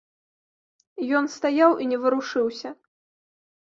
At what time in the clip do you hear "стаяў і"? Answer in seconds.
1.35-1.85